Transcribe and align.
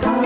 ప్రేమధార 0.00 0.25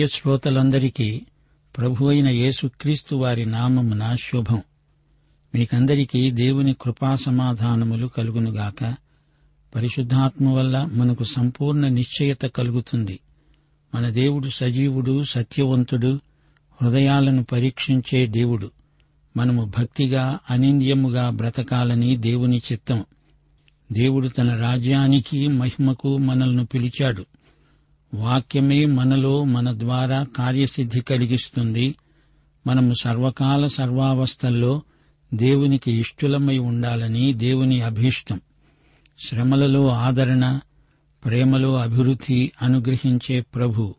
ప్రియ 0.00 0.08
శ్రోతలందరికీ 0.08 1.22
ప్రభు 1.76 2.04
అయిన 2.04 2.28
యేసుక్రీస్తు 2.28 3.14
వారి 3.14 3.46
నామమున 3.46 4.16
శుభం. 4.16 4.62
మీకందరికీ 5.54 6.30
దేవుని 6.30 6.74
కృపా 6.80 7.16
సమాధానములు 7.16 8.06
కలుగునుగాక. 8.06 8.94
పరిశుద్ధాత్మ 9.74 10.48
వల్ల 10.48 10.88
మనకు 10.92 11.24
సంపూర్ణ 11.24 11.88
నిశ్చయత 11.88 12.40
కలుగుతుంది. 12.40 13.20
మన 13.94 14.08
దేవుడు 14.08 14.48
సజీవుడు 14.48 15.24
సత్యవంతుడు 15.24 16.20
హృదయాలను 16.82 17.44
పరీక్షించే 17.44 18.26
దేవుడు. 18.26 18.70
మనము 19.36 19.72
భక్తిగా 19.78 20.38
అనింద్యముగా 20.50 21.30
బ్రతకాలని 21.30 22.16
దేవుని 22.16 22.62
చిత్తం. 22.72 23.04
దేవుడు 23.92 24.28
తన 24.28 24.56
రాజ్యానికి 24.56 25.48
మహిమకు 25.48 26.16
మనల్ని 26.16 26.64
పిలిచాడు. 26.64 27.26
వాక్యమే 28.14 28.86
మనలో 28.86 29.44
మన 29.44 29.78
ద్వారా 29.78 30.26
కార్యసిద్ధి 30.36 31.00
కలిగిస్తుంది. 31.00 31.94
మనము 32.66 32.94
సర్వకాల 33.00 33.66
సర్వావస్థల్లో 33.66 34.82
దేవునికి 35.34 35.92
ఇష్టలమై 35.92 36.58
ఉండాలని 36.58 37.32
దేవుని 37.32 37.80
అభీష్టం. 37.80 38.40
శ్రమలలో 39.26 39.88
ఆదరణ 39.88 40.60
ప్రేమలో 41.24 41.76
అభివృద్ధి 41.76 42.52
అనుగ్రహించే 42.62 43.40
ప్రభు. 43.40 43.94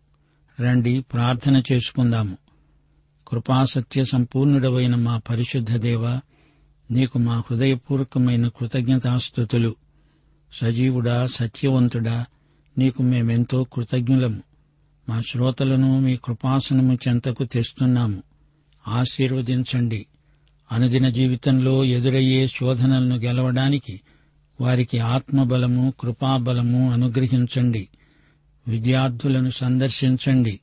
రండి 0.61 0.99
ప్రార్థన 1.01 1.63
చేసుకుందాము. 1.71 2.37
కృపాసత్య 3.27 4.03
సంపూర్ణుడవైన 4.03 4.95
మా 4.95 5.17
పరిశుద్ధ 5.17 5.75
దేవ 5.75 6.19
నీకు 6.91 7.19
మా 7.19 7.39
హృదయపూర్వకమైన 7.39 8.47
కృతజ్ఞతాస్థుతులు. 8.47 9.75
సజీవుడా 10.53 11.27
సత్యవంతుడా 11.27 12.25
నీకు 12.77 13.03
మేమెంతో 13.03 13.63
కృతజ్ఞులము. 13.63 14.41
మా 15.09 15.21
శ్రోతలను 15.21 15.99
మీ 15.99 16.17
కృపాసనము 16.17 16.97
చెంతకు 17.07 17.43
తెస్తున్నాము. 17.43 18.23
ఆశీర్వదించండి. 18.87 20.05
అనుదిన 20.71 21.09
జీవితంలో 21.09 21.83
ఎదురయ్యే 21.83 22.47
శోధనలను 22.47 23.15
గెలవడానికి 23.15 24.01
వారికి 24.61 24.99
ఆత్మబలము 24.99 25.93
కృపాబలము 26.01 26.91
అనుగ్రహించండి. 26.91 27.87
విద్యార్థులను 28.67 29.49
సందర్శించండి. 29.49 30.59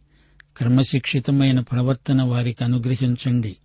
క్రమశిక్షితమైన 0.56 1.60
ప్రవర్తన 1.60 2.22
వారికి 2.22 2.64
అనుగ్రహించండి. 2.64 3.56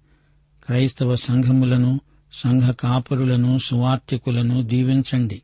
క్రైస్తవ 0.66 1.16
సంఘములను 1.16 2.00
సంఘ 2.34 2.64
కాపరులను 2.64 3.58
సువార్థికులను 3.58 4.64
దీవించండి. 4.64 5.42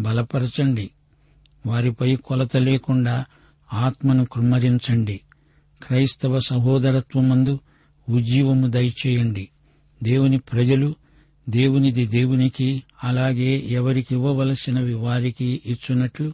బలపరచండి. 0.00 0.90
వారిపై 1.66 2.16
కొలత 2.16 2.56
లేకుండా 2.56 3.24
ఆత్మను 3.72 4.24
కృమ్మరించండి. 4.24 5.20
క్రైస్తవ 5.82 6.38
సహోదరత్వమందు 6.38 7.58
ఉజ్జీవము 8.08 8.66
దయచేయండి. 8.66 9.48
దేవుని 10.02 10.38
ప్రజలు 10.38 10.94
దేవునిది 11.48 12.06
దేవునికి 12.06 12.82
అలాగే 13.04 13.66
ఎవరికి 13.68 14.14
ఇవ్వవలసినవి 14.14 14.94
వారికి 14.94 15.62
ఇచ్చునట్లు 15.66 16.32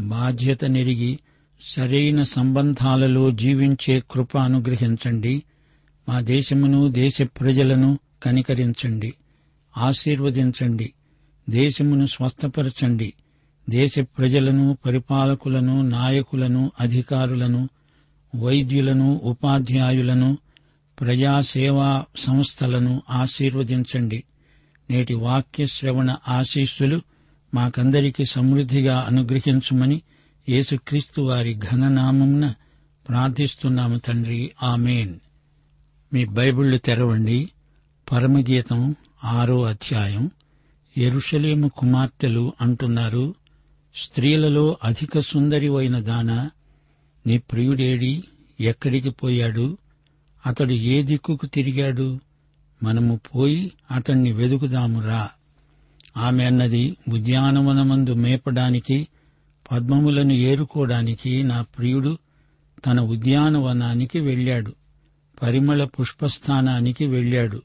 బాధ్యత 0.00 0.64
నెరిగి 0.64 1.18
సరైన 1.60 2.22
సంబంధాలలో 2.22 3.30
జీవించే 3.30 4.02
కృప 4.10 4.38
అనుగ్రహించండి. 4.38 5.42
మా 6.08 6.20
దేశమును 6.20 6.88
దేశ 6.88 7.22
ప్రజలను 7.22 7.98
కనికరించండి. 8.22 9.14
ఆశీర్వదించండి. 9.76 10.92
దేశమును 11.50 12.06
స్వస్థపరచండి. 12.06 13.12
దేశ 13.70 13.98
ప్రజలను 13.98 14.78
పరిపాలకులను 14.86 15.82
నాయకులను 15.82 16.72
అధికారులను 16.80 17.68
వైద్యులను 18.36 19.20
ఉపాధ్యాయులను 19.24 20.38
ప్రజాసేవా 21.00 22.04
సంస్థలను 22.16 23.02
ఆశీర్వదించండి. 23.10 24.24
నేటి 24.90 25.14
వాక్య 25.14 25.66
శ్రవణ 25.66 26.16
ఆశీస్సులు 26.28 27.00
మాకందరికీ 27.54 28.24
సమృద్ధిగా 28.24 29.04
అనుగ్రహించుమని 29.08 30.02
యేసుక్రీస్తు 30.48 31.20
వారి 31.20 31.60
ఘననామంన 31.72 32.54
ప్రార్థిస్తున్నాము 33.08 33.98
తండ్రి. 33.98 34.52
ఆమెన్. 34.62 35.14
మీ 36.12 36.24
బైబిళ్ళు 36.24 36.78
తెరవండి. 36.78 37.48
పరమగీతం 38.12 38.96
ఆరో 39.24 39.62
అధ్యాయం. 39.62 40.30
ఎరుషలేము 40.98 41.68
కుమార్తెలు 41.68 42.52
అంటున్నారు 42.60 43.34
స్త్రీలలో 43.96 44.76
అధిక 44.84 45.20
సుందరివైన 45.20 46.00
దాన 46.00 46.50
నీ 47.26 47.38
ప్రియుడేడి 47.38 48.24
ఎక్కడికి 48.60 49.10
పోయాడు? 49.10 49.78
అతడు 50.46 50.72
ఏ 50.72 51.02
దిక్కుకు 51.02 51.46
తిరిగాడు? 51.46 52.20
మనము 52.82 53.20
పోయి 53.34 53.72
అతణ్ణి 53.90 54.32
వెదుకుదామురా 54.32 55.28
ఆమె 56.16 56.44
అన్నది 56.44 56.96
ఉద్యానవనమందు 57.08 58.14
మేపడానికి 58.14 59.08
పద్మములను 59.72 60.32
ఏరుకోవడానికి 60.32 61.42
నా 61.42 61.62
ప్రియుడు 61.62 62.18
తన 62.86 63.00
ఉద్యానవనానికి 63.00 64.20
వెళ్ళాడు. 64.20 64.74
పరిమళ 65.42 65.84
పుష్పస్థానానికి 65.84 67.06
వెళ్ళాడు. 67.06 67.62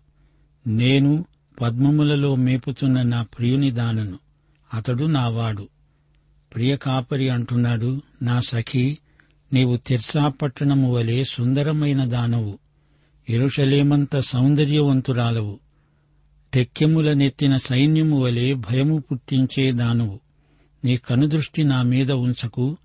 నేను 0.68 1.26
పద్మములలో 1.62 2.36
మేపుతున్న 2.36 3.02
నా 3.02 3.24
ప్రియుని 3.24 3.72
దానను. 3.72 4.20
అతడు 4.74 5.04
నావాడు. 5.04 5.68
ప్రియ 6.56 6.76
కాపరి 6.76 7.30
అంటున్నాడు 7.30 8.02
నా 8.22 8.42
సఖీ 8.42 8.98
నీవు 9.54 9.78
తిర్సా 9.78 10.28
పట్టణము 10.28 10.94
వలె 10.94 11.24
సుందరమైన 11.24 12.06
దానవు 12.06 12.60
ఎరుషలేమంత 13.30 14.20
సౌందర్యవంతురాలవు 14.20 15.60
టెక్కెముల 16.54 17.14
నెత్తిన 17.14 17.58
సైన్యము 17.58 18.22
వలె 18.22 18.54
భయము 18.54 19.04
పుట్టించే 19.12 19.72
దానవు. 19.72 20.20
నీ 20.86 20.98
కనుదృష్టి 20.98 21.64
నా 21.64 21.82
మీద 21.82 22.12
ఉంచకు 22.12 22.78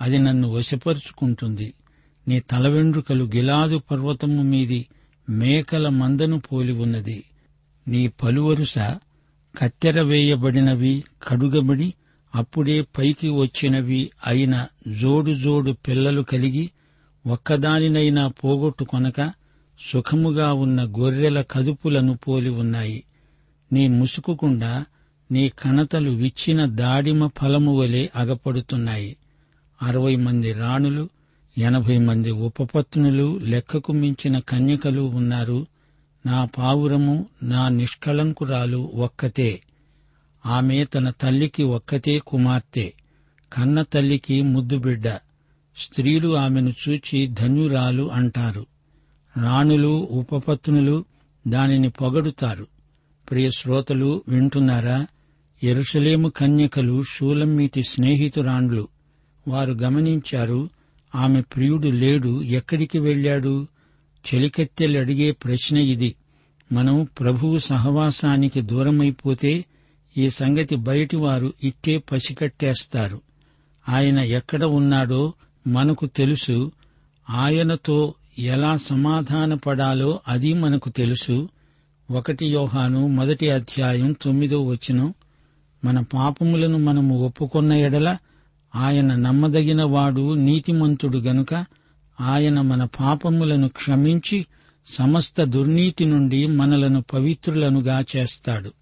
అది 0.00 0.18
నన్ను 0.18 0.48
వశపరుచుకుంటుంది. 0.48 1.74
నీ 2.28 2.40
తల 2.40 2.68
వెండ్రుకలు 2.68 3.24
గిలాదు 3.24 3.78
పర్వతము 3.78 4.42
మీది 4.42 4.86
మేకల 5.28 5.88
మందను 5.88 6.40
పోలి 6.40 6.72
ఉన్నది. 6.72 7.24
నీ 7.88 8.08
పలువరుస 8.08 8.78
కత్తెర 9.58 10.02
వేయబడినవి 10.02 11.04
కడుగబడి 11.28 11.94
అప్పుడే 12.34 12.82
పైకి 12.98 13.28
వచ్చినవి 13.28 14.10
అయిన 14.26 14.66
జోడు 15.00 15.34
జోడు 15.34 15.72
పిల్లలు 15.72 16.22
కలిగి 16.22 16.70
ఒక్కదానినైనా 17.26 18.28
పోగొట్టుకొనక 18.28 19.32
సుఖముగా 19.92 20.52
ఉన్న 20.52 20.82
గొర్రెల 20.82 21.42
కదుపులను 21.42 22.18
పోలి 22.28 22.48
ఉన్నాయి. 22.48 23.04
నీ 23.72 23.88
ముసుకుకుండా 23.88 24.84
నీ 25.32 25.48
కణతలు 25.48 26.10
విచ్చిన 26.10 26.64
దాడిమ 26.64 27.26
ఫలము 27.26 27.80
వలె 27.80 28.08
అగపడుతున్నాయి. 28.16 29.16
అరవై 29.82 30.16
మంది 30.16 30.52
రాణులు 30.52 31.08
ఎనభై 31.58 31.98
మంది 31.98 32.30
ఉపపత్నులు 32.30 33.38
లెక్కకు 33.42 33.92
మించిన 33.92 34.38
కన్యకలు 34.38 35.00
ఉన్నారు. 35.00 35.66
నా 36.26 36.44
పావురము 36.44 37.26
నా 37.42 37.68
నిష్కళంకురాలు 37.68 38.90
ఒక్కతే. 38.94 39.60
ఆమె 40.46 40.84
తన 40.84 41.10
తల్లికి 41.10 41.62
ఒక్కతే 41.62 42.18
కుమార్తె 42.18 42.92
కన్న 43.52 43.82
తల్లికి 43.82 44.42
ముద్దుబిడ్డ. 44.42 45.08
స్త్రీలు 45.76 46.36
ఆమెను 46.36 46.74
చూచి 46.88 47.26
ధన్యురాలు 47.26 48.10
అంటారు. 48.12 48.66
రాణులు 49.42 50.08
ఉపపత్నులు 50.10 51.04
దానిని 51.48 51.90
పొగడుతారు. 51.90 52.66
ప్రియ 53.30 53.50
శ్రోతలు 53.50 54.22
వింటున్నారా? 54.28 55.06
ఎరుసలేము 55.62 56.28
కన్యకలు 56.28 57.02
షూలమ్మీతి 57.02 57.82
స్నేహితురాండ్లు 57.82 58.88
వారు 59.48 59.72
గమనించారు 59.72 60.70
ఆమె 61.14 61.40
ప్రియుడు 61.40 61.88
లేడు 61.88 62.42
ఎక్కడికి 62.42 62.98
వెళ్ళాడు? 62.98 63.66
చెలికెత్తెలు 64.34 64.98
అడిగే 64.98 65.30
ప్రశ్న 65.30 65.76
ఇది. 65.76 66.14
మనం 66.72 67.08
ప్రభువు 67.20 67.58
సహవాసానికి 67.58 68.62
దూరమైపోతే 68.62 69.64
ఈ 70.18 70.30
సంగతి 70.30 70.76
బయటివారు 70.76 71.52
ఇట్టే 71.64 71.98
పసికట్టేస్తారు. 71.98 73.20
ఆయన 73.88 74.18
ఎక్కడ 74.18 74.64
ఉన్నాడో 74.64 75.32
మనకు 75.66 76.06
తెలుసు. 76.06 76.72
ఆయనతో 77.30 78.14
ఎలా 78.38 78.76
సమాధానపడాలో 78.76 80.20
అది 80.28 80.54
మనకు 80.54 80.90
తెలుసు. 80.90 81.48
ఒకటి 82.10 82.46
యోహాను 82.46 83.08
మొదటి 83.08 83.50
అధ్యాయం 83.50 84.12
తొమ్మిదో 84.22 84.60
వచనం. 84.66 85.14
మన 85.84 86.00
పాపములను 86.00 86.78
మనము 86.78 87.26
ఒప్పుకొన్న 87.26 87.72
ఎడల 87.72 88.16
ఆయన 88.74 89.16
నమ్మదగిన 89.16 89.82
వాడు 89.82 90.34
నీతిమంతుడు 90.34 91.18
గనుక 91.18 91.64
ఆయన 92.20 92.60
మన 92.60 92.84
పాపములను 92.84 93.68
క్షమించి 93.68 94.46
సమస్త 94.86 95.44
దుర్నీతి 95.44 96.04
నుండి 96.04 96.46
మనలను 96.46 97.02
పవిత్రులనుగా 97.02 98.04
చేస్తాడు. 98.16 98.72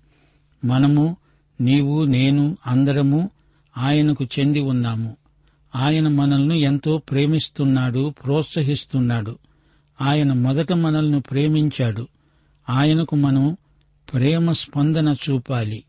మనము 0.65 1.17
నీవు 1.61 2.05
నేను 2.05 2.57
అందరము 2.67 3.31
ఆయనకు 3.79 4.25
చెంది 4.25 4.61
ఉన్నాము. 4.61 5.17
ఆయన 5.77 6.09
మనల్ని 6.09 6.61
ఎంతో 6.61 6.99
ప్రేమిస్తున్నాడు 6.99 8.15
ప్రోత్సహిస్తున్నాడు. 8.25 9.39
ఆయన 10.01 10.33
మొదట 10.33 10.73
మనల్ని 10.73 11.21
ప్రేమించాడు. 11.21 12.09
ఆయనకు 12.71 13.17
మనం 13.17 13.57
ప్రేమ 14.13 14.53
స్పందన 14.53 15.17
చూపాలి. 15.31 15.85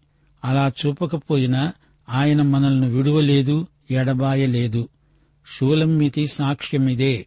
అలా 0.45 0.71
చూపకపోయినా 0.85 1.73
ఆయన 2.09 2.41
మనల్ని 2.41 2.87
విడువలేదు 2.87 3.67
ఎడబాయలేదు. 3.91 4.89
షూలమ్మితి 5.57 6.27
సాక్ష్యమిదే. 6.27 7.25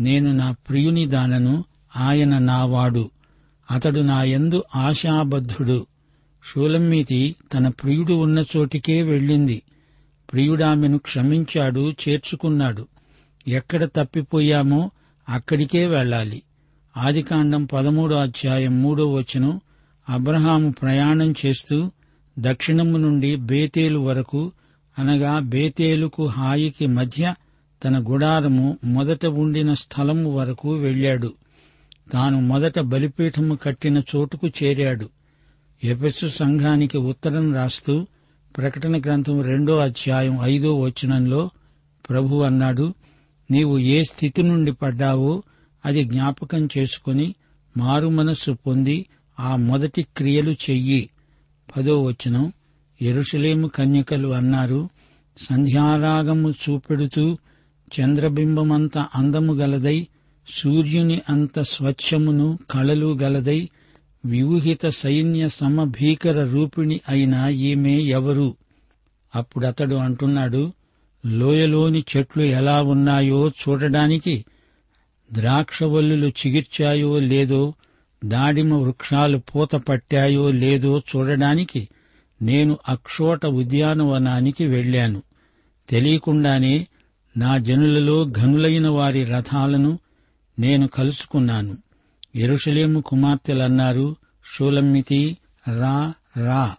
నేను 0.00 0.32
నా 0.32 0.52
ప్రియుని 0.68 1.06
దానను 1.06 1.64
ఆయన 1.96 2.38
నావాడు. 2.38 3.10
అతడు 3.70 4.00
నాయందు 4.00 4.64
ఆశాబద్ధుడు. 4.76 5.86
షూలమ్మీతి 6.44 7.36
తన 7.54 7.68
ప్రియుడు 7.68 8.12
ఉన్న 8.12 8.44
చోటికే 8.56 9.02
వెళ్ళింది. 9.02 9.62
ప్రియుడామెను 10.32 10.98
క్షమించాడు 10.98 11.90
చేర్చుకున్నాడు. 11.90 12.88
ఎక్కడ 13.48 13.84
తప్పిపోయామో 13.84 14.90
అక్కడికే 15.28 15.86
వెళ్ళాలి. 15.86 16.42
ఆదికాండం 16.96 17.64
పదమూడో 17.64 18.16
అధ్యాయం 18.16 18.82
మూడో 18.82 19.12
వచనం 19.12 19.60
అబ్రహాము 20.08 20.70
ప్రయాణం 20.82 21.34
చేస్తూ 21.46 21.90
దక్షిణము 22.38 22.96
నుండి 22.96 23.36
బేతేలు 23.36 23.98
వరకు 23.98 24.52
అనగా 24.98 25.38
బేతేలుకు 25.38 26.26
హాయికి 26.26 26.86
మధ్య 26.86 27.34
తన 27.84 28.04
గుడారము 28.10 28.78
మొదట 28.84 29.26
ఉండిన 29.26 29.74
స్థలము 29.74 30.30
వరకు 30.30 30.72
వెళ్ళాడు. 30.72 31.32
తాను 32.12 32.40
మొదట 32.40 32.78
బలిపీఠము 32.78 33.54
కట్టిన 33.54 34.02
చోటుకు 34.16 34.48
చేరాడు. 34.48 35.08
ఎపెసు 35.84 36.26
సంఘానికి 36.26 36.98
ఉత్తరం 36.98 37.54
రాస్తూ 37.54 38.06
ప్రకటన 38.56 39.00
గ్రంథం 39.00 39.42
రెండో 39.42 39.76
అధ్యాయం 39.78 40.38
ఐదో 40.42 40.80
వచనంలో 40.80 41.50
ప్రభు 42.10 42.36
అన్నాడు 42.36 42.94
నీవు 43.50 43.78
ఏ 43.78 44.02
స్థితి 44.02 44.42
నుండి 44.42 44.72
పడ్డావో 44.72 45.42
అది 45.86 46.04
జ్ఞాపకం 46.04 46.68
చేసుకుని 46.78 47.34
మారు 47.76 48.08
మనస్సు 48.08 48.50
పొంది 48.50 49.06
ఆ 49.40 49.56
మొదటి 49.56 50.06
క్రియలు 50.16 50.50
చెయ్యి. 50.50 51.10
పదో 51.76 52.02
వచనం. 52.02 52.52
ఎరుషలేము 53.02 53.68
కన్యకలు 53.68 54.28
అన్నారు 54.28 54.88
సంధ్యారాగము 55.40 56.50
చూపెడుతూ 56.50 57.38
చంద్రబింబమంత 58.00 58.98
అందము 58.98 59.52
గలదై 59.52 60.06
సూర్యుని 60.48 61.22
అంత 61.28 61.60
స్వచ్ఛమును 61.60 62.58
కళలు 62.70 63.18
గలదై 63.18 63.68
వ్యూహిత 64.24 64.86
సైన్య 64.86 65.48
సమభీకర 65.48 66.44
రూపిణి 66.44 67.00
అయిన 67.08 67.34
ఈమె 67.48 67.90
ఎవరు? 67.90 68.56
అప్పుడతడు 69.34 69.94
అంటున్నాడు 69.94 70.72
లోయలోని 71.26 72.04
చెట్లు 72.16 72.42
ఎలా 72.42 72.82
ఉన్నాయో 72.82 73.48
చూడడానికి 73.48 74.44
ద్రాక్షవల్లులు 75.32 76.26
చిగిర్చాయో 76.26 77.18
లేదో 77.18 77.74
దాడిమ 78.24 78.74
వృక్షాలు 78.74 79.38
పూత 79.38 79.72
పట్టాయో 79.72 80.50
లేదో 80.50 80.98
చూడడానికి 80.98 81.88
నేను 82.42 82.78
అక్షోట 82.88 83.46
ఉద్యానవనానికి 83.46 84.66
వెళ్ళాను. 84.66 85.22
తెలియకుండానే 85.88 86.86
నా 87.36 87.58
జనులలో 87.58 88.24
ఘనులైన 88.24 88.88
వారి 88.88 89.24
రథాలను 89.24 89.98
నేను 90.58 90.88
కలుసుకున్నాను. 90.88 91.76
ఎరుషలేము 92.36 93.00
కుమార్తెలన్నారు 93.00 94.16
షూలమ్మితి 94.54 95.36
రా 95.68 96.14
రా. 96.36 96.76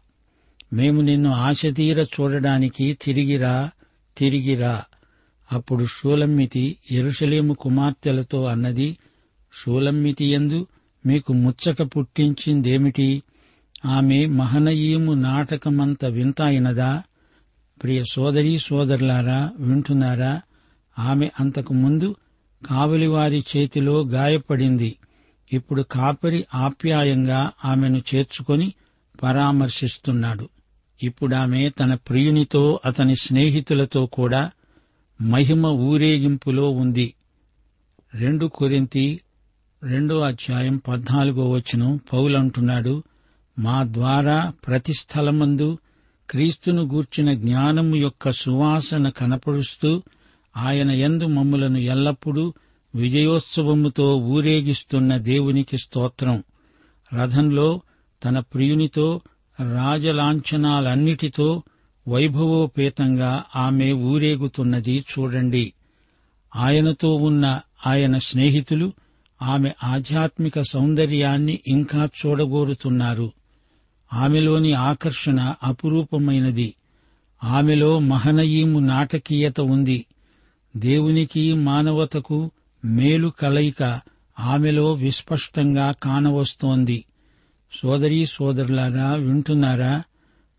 మేము 0.74 1.02
నిన్ను 1.02 1.32
ఆశతీర 1.32 2.02
చూడడానికి 2.04 2.98
తిరిగిరా 3.02 3.70
తిరిగిరా 4.18 4.84
అప్పుడు 5.52 5.86
షూలమ్మితి 5.86 6.76
ఎరుషలేము 6.92 7.54
కుమార్తెలతో 7.54 8.44
అన్నది 8.44 8.98
షూలమ్మితి 9.62 10.26
ఎందు 10.26 10.68
మీకు 11.06 11.34
ముచ్చట 11.34 11.82
పుట్టించిందేమిటి? 11.82 13.24
ఆమె 13.86 14.26
మహనయీము 14.26 15.14
నాటకమంత 15.14 16.06
వింత 16.06 16.42
అయినదా 16.42 17.04
ప్రియ 17.84 18.04
సోదరీ 18.12 18.60
సోదరులారా 18.60 19.52
వింటున్నారా? 19.60 20.42
ఆమె 21.00 21.32
అంతకు 21.40 21.74
ముందు 21.74 22.16
కావలివారి 22.70 23.46
చేతిలో 23.58 24.06
గాయపడింది. 24.06 24.96
ఇప్పుడు 25.54 25.82
కాపరి 25.82 26.46
ఆప్యాయంగా 26.56 27.52
ఆమెను 27.66 28.02
చేర్చుకొని 28.16 28.74
పరామర్శిస్తున్నాడు. 29.24 30.50
ఇప్పుడామె 31.04 31.70
తన 31.70 31.94
ప్రియునితో 31.94 32.80
అతని 32.86 33.16
స్నేహితులతో 33.16 34.06
కూడా 34.06 34.52
మహిమ 35.22 35.66
ఊరేగింపులో 35.68 36.70
ఉంది. 36.72 37.14
రెండు 38.14 38.46
కొరింతి 38.46 39.22
రెండో 39.84 40.20
అధ్యాయం 40.22 40.78
పద్నాలుగో 40.78 41.50
వచనం 41.50 42.00
పౌలంటున్నాడు 42.14 43.04
మా 43.60 43.84
ద్వారా 43.84 44.52
ప్రతి 44.68 44.94
స్థలమందు 44.94 45.78
క్రీస్తును 46.30 46.82
గూర్చిన 46.82 47.34
జ్ఞానము 47.34 47.96
యొక్క 47.96 48.32
సువాసన 48.32 49.10
కనపరుస్తూ 49.10 50.02
ఆయన 50.58 50.92
యందు 50.92 51.26
మమ్ములను 51.28 51.78
ఎల్లప్పుడూ 51.78 52.54
విజయోత్సవముతో 52.96 54.18
ఊరేగిస్తున్న 54.18 55.18
దేవునికి 55.18 55.78
స్తోత్రం. 55.78 56.44
రథంలో 57.14 57.82
తన 58.24 58.40
ప్రియునితో 58.40 59.22
రాజలాంఛనాలన్నిటితో 59.74 61.64
వైభవోపేతంగా 62.08 63.44
ఆమె 63.56 63.92
ఊరేగుతున్నది 63.92 65.06
చూడండి. 65.20 65.74
ఆయనతో 66.56 67.16
ఉన్న 67.16 67.62
ఆయన 67.88 68.18
స్నేహితులు 68.18 68.94
ఆమె 69.42 69.72
ఆధ్యాత్మిక 69.84 70.62
సౌందర్యాన్ని 70.62 71.60
ఇంకా 71.68 72.10
చూడగోరుతున్నారు. 72.26 73.32
ఆమెలోని 74.14 74.74
ఆకర్షణ 74.74 75.54
అపురూపమైనది. 75.64 76.74
ఆమెలో 77.44 78.00
మహనయీము 78.00 78.80
నాటకీయత 78.80 79.62
ఉంది. 79.62 80.06
దేవునికి 80.78 81.54
మానవతకు 81.54 82.52
మేలు 82.86 83.28
కలయిక 83.28 84.02
ఆమెలో 84.40 84.94
విస్పష్టంగా 84.94 85.92
కానవస్తోంది. 86.04 87.06
సోదరీ 87.74 88.26
సోదరులారా 88.26 89.16
వింటున్నారా? 89.16 90.04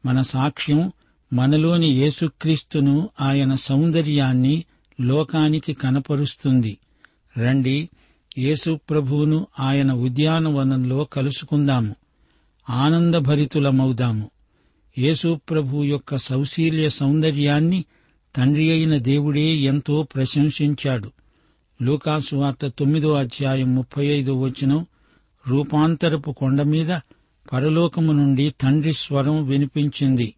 మన 0.06 0.22
సాక్ష్యం 0.22 0.92
మనలోని 1.32 1.86
యేసుక్రీస్తును 1.86 3.08
ఆయన 3.20 3.54
సౌందర్యాన్ని 3.54 4.64
లోకానికి 5.00 5.74
కనపరుస్తుంది. 5.74 6.78
రండి 7.38 7.88
యేసు 8.38 8.78
ప్రభువును 8.90 9.46
ఆయన 9.60 9.92
ఉద్యానవనంలో 9.92 11.04
కలుసుకుందాము. 11.04 11.94
ఆనందభరితులమవుదాము. 12.70 14.30
యేసు 14.98 15.40
ప్రభు 15.50 15.84
యొక్క 15.84 16.16
సౌశీల్య 16.16 16.88
సౌందర్యాన్ని 16.88 17.84
తండ్రి 18.36 18.70
అయిన 18.70 18.96
దేవుడే 18.96 19.46
ఎంతో 19.46 20.02
ప్రశంసించాడు. 20.02 21.10
లూకాసు 21.82 22.36
వార్త 22.36 22.66
తొమ్మిదో 22.66 23.14
అధ్యాయం 23.14 23.74
ముప్పై 23.74 24.06
ఐదో 24.06 24.40
వచనం 24.40 24.86
రూపాంతరపు 25.48 26.30
కొండ 26.30 26.62
మీద 26.62 26.98
పరలోకము 27.52 28.12
నుండి 28.12 28.54
తండ్రి 28.60 28.92
స్వరం 28.92 29.44
వినిపించింది. 29.44 30.34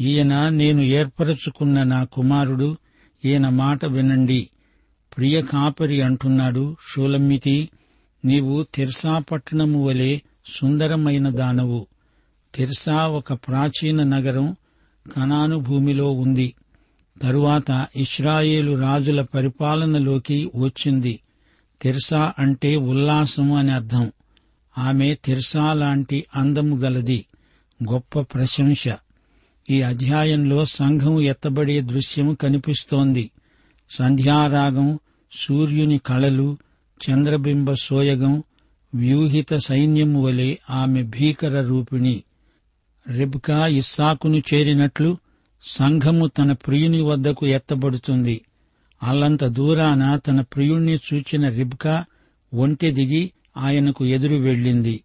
ఈయన 0.00 0.48
నేను 0.48 0.80
ఏర్పరచుకున్న 0.80 1.82
నా 1.82 2.04
కుమారుడు 2.04 2.76
ఈయన 3.24 3.48
మాట 3.48 3.84
వినండి. 3.84 4.50
ప్రియ 5.16 5.42
కాపరి 5.42 6.02
అంటున్నాడు 6.02 6.76
షూలమ్మితి 6.92 7.68
నీవు 8.24 8.66
తిర్సా 8.74 9.18
పట్టణము 9.18 9.84
వలె 9.84 10.20
సుందరమైన 10.46 11.28
దానవు. 11.28 11.86
తిర్సా 12.54 13.06
ఒక 13.06 13.32
ప్రాచీన 13.32 14.02
నగరం 14.02 14.56
కనాను 15.16 15.58
భూమిలో 15.58 16.12
ఉంది. 16.12 16.54
తరువాత 17.22 17.86
ఇస్రాయేలు 17.96 18.80
రాజుల 18.80 19.22
పరిపాలనలోకి 19.22 20.50
వచ్చింది. 20.56 21.20
తిర్సా 21.82 22.32
అంటే 22.38 22.76
ఉల్లాసం 22.76 23.52
అని 23.52 23.72
అర్థం. 23.72 24.12
ఆమె 24.78 25.14
తిర్సా 25.24 25.72
లాంటి 25.72 26.24
అందము 26.36 26.76
గలది. 26.76 27.24
గొప్ప 27.92 28.20
ప్రశంస. 28.20 28.84
ఈ 29.70 29.82
అధ్యాయంలో 29.82 30.64
సంఘం 30.64 31.20
ఎత్తబడే 31.20 31.80
దృశ్యం 31.80 32.34
కనిపిస్తోంది. 32.34 33.30
సంధ్యారాగం 33.90 34.98
సూర్యుని 35.32 35.98
కళలు 35.98 36.58
చంద్రబింబ 37.10 37.72
సోయగం 37.72 38.42
వ్యూహిత 38.94 39.54
సైన్యము 39.54 40.22
వలె 40.22 40.54
ఆమె 40.70 41.02
భీకర 41.02 41.62
రూపిణి. 41.62 42.22
రిబ్కా 43.16 43.66
ఇస్సాకును 43.66 44.36
చేరినట్లు 44.36 45.16
సంఘము 45.64 46.26
తన 46.26 46.52
ప్రియుని 46.52 47.00
వద్దకు 47.00 47.46
ఎత్తబడుతుంది. 47.46 48.40
అల్లంత 49.02 49.44
దూరాన 49.44 50.16
తన 50.16 50.40
ప్రియుణ్ణి 50.40 50.94
చూచిన 50.94 51.48
రిబ్కా 51.48 52.04
ఒంటె 52.54 52.90
దిగి 52.90 53.32
ఆయనకు 53.56 54.04
ఎదురు 54.04 54.34
వెళ్ళింది. 54.34 55.00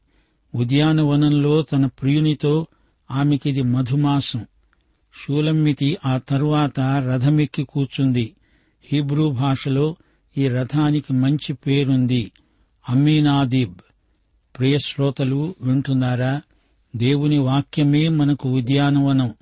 ఉద్యానవనంలో 0.55 1.61
తన 1.61 1.85
ప్రియునితో 1.85 2.67
ఆమెకిది 3.11 3.61
మధుమాసం. 3.61 4.45
షూలమ్మితి 5.23 5.97
ఆ 6.05 6.17
తరువాత 6.17 6.79
రథమెక్కి 6.79 7.63
కూర్చుంది. 7.63 8.33
హీబ్రూ 8.93 9.31
భాషలో 9.31 9.95
ఈ 10.37 10.47
రథానికి 10.47 11.13
మంచి 11.13 11.53
పేరుంది. 11.53 12.31
అమీనాదీబ్ 12.89 13.73
ప్రియశ్రోతలు 14.57 15.55
వింటున్నారా? 15.61 16.41
దేవుని 16.95 17.37
వాక్యమే 17.37 18.07
మనకు 18.07 18.49
ఉద్యానవనం. 18.49 19.33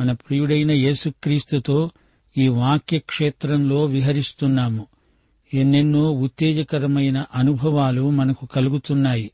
మన 0.00 0.12
ప్రియుడైన 0.12 0.70
యేసుక్రీస్తుతో 0.70 1.90
ఈ 2.38 2.48
వాక్య 2.48 2.98
క్షేత్రంలో 2.98 3.84
విహరిస్తున్నాము. 3.84 4.86
ఎన్నెన్నో 5.54 6.12
ఉత్తేజకరమైన 6.12 7.24
అనుభవాలు 7.34 8.10
మనకు 8.10 8.46
కలుగుతున్నాయి. 8.46 9.30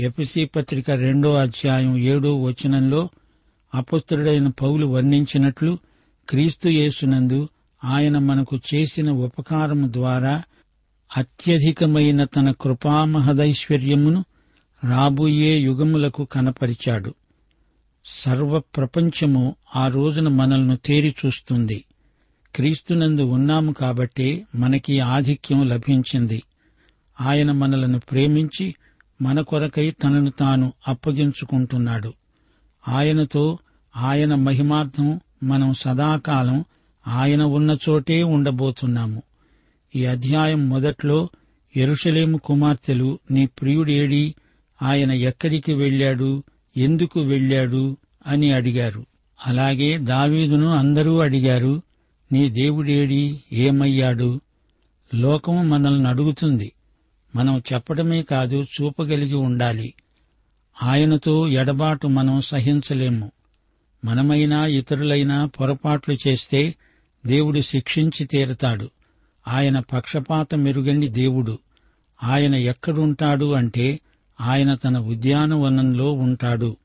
ఎపిసి 0.00 0.44
పత్రిక 0.44 0.90
రెండో 0.90 1.34
అధ్యాయం 1.34 1.98
ఏడో 1.98 2.42
వచనంలో 2.42 3.08
అపస్తుడైన 3.74 4.48
పౌలు 4.48 4.86
వర్ణించినట్లు 4.86 5.78
క్రీస్తు 6.28 6.68
యేసునందు 6.68 7.48
ఆయన 7.84 8.18
మనకు 8.18 8.60
చేసిన 8.74 9.10
ఉపకారము 9.10 9.92
ద్వారా 9.92 10.42
అత్యధికమైన 11.16 12.24
తన 12.24 12.50
కృపామహదైశ్వర్యమును 12.50 14.24
రాబోయే 14.84 15.58
యుగములకు 15.58 16.24
కనపరిచాడు. 16.24 17.14
సర్వ 18.04 18.60
ప్రపంచము 18.60 19.56
ఆ 19.76 19.88
రోజున 19.88 20.28
మనల్ని 20.28 20.76
తేరి 20.76 21.14
చూస్తుంది. 21.26 21.84
క్రీస్తునందు 22.54 23.22
ఉన్నాము 23.22 23.72
కాబట్టే 23.72 24.46
మనకి 24.54 25.00
ఆధిక్యం 25.00 25.68
లభించింది. 25.68 26.42
ఆయన 27.20 27.52
మనలను 27.52 27.98
ప్రేమించి 27.98 28.74
మన 29.22 29.40
కొరకై 29.40 29.90
తనను 29.90 30.30
తాను 30.30 30.72
అప్పగించుకుంటున్నాడు. 30.88 32.12
ఆయనతో 32.88 33.58
ఆయన 33.96 34.34
మహిమార్థం 34.34 35.20
మనం 35.42 35.74
సదాకాలం 35.74 36.64
ఆయన 37.08 37.42
ఉన్న 37.42 37.76
చోటే 37.88 38.22
ఉండబోతున్నాము. 38.22 39.22
ఈ 39.96 40.04
అధ్యాయం 40.04 40.68
మొదట్లో 40.68 41.28
ఎరుషలేము 41.76 42.38
కుమార్తెలు 42.38 43.18
నీ 43.30 43.46
ప్రియుడేడి 43.46 44.34
ఆయన 44.82 45.12
ఎక్కడికి 45.12 45.74
వెళ్ళాడు? 45.74 46.42
ఎందుకు 46.76 47.20
వెళ్ళాడు 47.20 47.96
అని 48.26 48.52
అడిగారు. 48.52 49.06
అలాగే 49.46 49.98
దావీదును 49.98 50.66
అందరూ 50.66 51.20
అడిగారు 51.20 51.82
నీ 52.32 52.50
దేవుడేడి 52.50 53.40
ఏమయ్యాడు? 53.52 54.40
లోకం 55.14 55.70
మనల్ని 55.70 56.08
అడుగుతుంది. 56.08 56.72
మనం 57.36 57.62
చెప్పడమే 57.72 58.22
కాదు 58.22 58.62
చూపగలిగి 58.62 59.34
ఉండాలి. 59.34 59.94
ఆయనతో 60.82 61.48
ఎడబాటు 61.48 62.06
మనం 62.06 62.40
సహించలేము. 62.40 63.32
మనమైనా 64.04 64.66
ఇతరులైనా 64.66 65.46
పొరపాట్లు 65.46 66.18
చేస్తే 66.26 66.74
దేవుడు 67.26 67.60
శిక్షించి 67.60 68.26
తీరతాడు. 68.26 68.90
ఆయన 69.48 69.78
పక్షపాత 69.78 70.54
మెరుగని 70.54 71.08
దేవుడు. 71.08 71.58
ఆయన 72.24 72.54
ఎక్కడుంటాడు 72.54 73.52
అంటే 73.52 74.00
ఆయన 74.40 74.74
తన 74.74 74.98
ఉద్యానవనంలో 74.98 76.12
ఉంటాడు. 76.12 76.76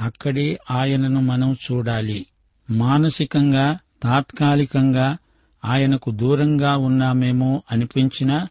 అక్కడే 0.00 0.58
ఆయనను 0.70 1.20
మనం 1.20 1.52
చూడాలి. 1.52 2.26
మానసికంగా 2.70 3.78
తాత్కాలికంగా 4.02 5.16
ఆయనకు 5.64 6.10
దూరంగా 6.10 6.76
ఉన్నామేమో 6.76 7.62
అనిపించినా 7.72 8.48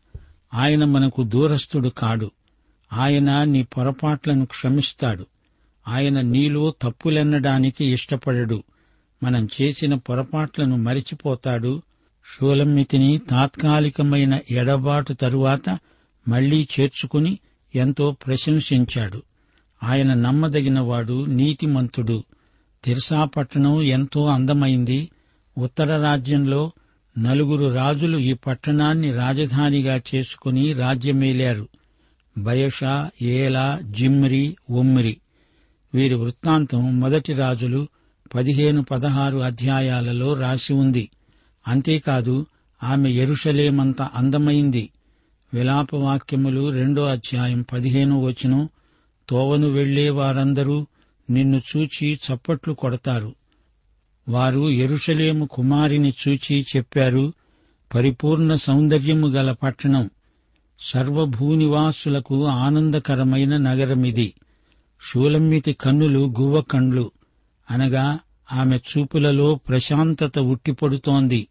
ఆయన 0.54 0.86
మనకు 0.86 1.24
దూరస్థుడు 1.24 1.90
కాడు. 1.90 2.32
ఆయన 2.94 3.44
నీ 3.44 3.64
పొరపాట్లను 3.64 4.46
క్షమిస్తాడు. 4.46 5.28
ఆయన 5.88 6.22
నీలో 6.22 6.74
తప్పులెన్నడానికి 6.82 7.86
ఇష్టపడడు. 7.86 8.64
మనం 9.24 9.48
చేసిన 9.62 9.96
పొరపాట్లను 9.96 10.78
మరిచిపోతాడు. 10.78 11.82
షూలమ్మితిని 12.26 13.18
తాత్కాలికమైన 13.18 14.40
ఎడబాటు 14.52 15.14
తరువాత 15.14 15.80
మళ్ళీ 16.28 16.68
చేర్చుకుని 16.80 17.40
ఎంతో 17.76 18.12
ప్రశంసించాడు. 18.12 19.24
ఆయన 19.84 20.14
నమ్మదగినవాడు 20.14 21.26
నీతిమంతుడు. 21.26 22.24
తిర్సాపట్టణం 22.84 23.82
ఎంతో 23.82 24.28
అందమైంది. 24.28 25.10
ఉత్తర 25.58 26.02
రాజ్యంలో 26.02 26.72
నలుగురు 27.20 27.74
రాజులు 27.74 28.18
ఈ 28.18 28.34
పట్టణాన్ని 28.34 29.12
రాజధానిగా 29.12 30.02
చేసుకుని 30.16 30.74
రాజ్యమేలారు. 30.74 31.68
బయషా 32.38 33.10
ఏలా 33.22 33.80
జిమ్రి 33.84 34.56
ఒమ్రి 34.70 35.18
వీరి 35.94 36.14
వృత్తాంతం 36.14 37.00
మొదటి 37.00 37.34
రాజులు 37.34 37.88
పదిహేను 38.36 38.84
పదహారు 38.84 39.38
అధ్యాయాలలో 39.38 40.34
రాసి 40.34 40.74
ఉంది. 40.74 41.10
అంతేకాదు 41.68 42.46
ఆమె 42.84 43.10
ఎరుషలేమంత 43.10 44.02
అందమైంది. 44.02 44.90
విలాపవాక్యములు 45.54 46.70
రెండో 46.70 47.06
అధ్యాయం 47.06 47.66
పదిహేను 47.74 48.22
వచనం 48.22 48.70
తోవను 49.30 49.68
వెళ్ళే 49.68 50.10
వారందరూ 50.10 50.88
నిన్ను 51.30 51.62
చూచి 51.78 52.14
చప్పట్లు 52.14 52.74
కొడతారు. 52.74 53.36
వారు 54.30 54.70
ఎరుషలేము 54.70 55.46
కుమారిని 55.46 56.14
చూచి 56.28 56.66
చెప్పారు 56.76 57.34
పరిపూర్ణ 57.96 58.56
సౌందర్యము 58.56 59.28
గల 59.28 59.52
పట్టణం 59.52 60.10
సర్వభూనివాసులకు 60.80 62.46
ఆనందకరమైన 62.46 63.58
నగరమిది. 63.58 64.34
షూలమ్మితి 65.02 65.74
కన్నులు 65.74 66.34
గువ్వ 66.40 66.62
కండ్లు 66.62 67.12
అనగా 67.72 68.20
ఆమె 68.54 68.78
చూపులలో 68.78 69.56
ప్రశాంతత 69.56 70.40
ఉట్టిపడుతోంది. 70.40 71.48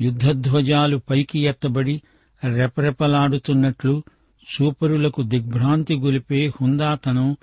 యుద్ధధ్వజాలు 0.00 0.96
పైకి 1.10 1.38
ఎత్తబడి 1.38 2.02
రెపరెపలాడుతున్నట్లు 2.44 4.02
చూపరులకు 4.48 5.22
దిగ్భ్రాంతి 5.22 5.94
గొలిపే 5.96 6.46
హుందాతనం 6.46 7.36